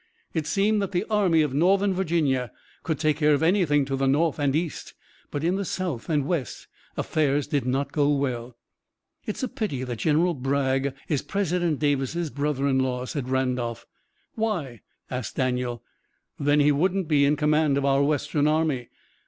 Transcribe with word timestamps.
It 0.33 0.47
seemed 0.47 0.81
that 0.81 0.93
the 0.93 1.05
Army 1.11 1.43
of 1.43 1.53
Northern 1.53 1.93
Virginia 1.93 2.51
could 2.81 2.97
take 2.97 3.17
care 3.17 3.35
of 3.35 3.43
anything 3.43 3.85
to 3.85 3.95
the 3.95 4.07
north 4.07 4.39
and 4.39 4.55
east, 4.55 4.95
but 5.29 5.43
in 5.43 5.57
the 5.57 5.63
south 5.63 6.09
and 6.09 6.25
west 6.25 6.65
affairs 6.97 7.45
did 7.45 7.67
not 7.67 7.91
go 7.91 8.09
well. 8.15 8.57
"It's 9.27 9.43
a 9.43 9.47
pity 9.47 9.83
that 9.83 9.99
General 9.99 10.33
Bragg 10.33 10.95
is 11.07 11.21
President 11.21 11.77
Davis' 11.77 12.31
brother 12.31 12.67
in 12.67 12.79
law," 12.79 13.05
said 13.05 13.29
Randolph. 13.29 13.85
"Why?" 14.33 14.81
asked 15.11 15.35
Daniel. 15.35 15.83
"Then 16.39 16.61
he 16.61 16.71
wouldn't 16.71 17.07
be 17.07 17.23
in 17.23 17.35
command 17.35 17.77
of 17.77 17.85
our 17.85 18.01
Western 18.01 18.47
Army." 18.47 18.89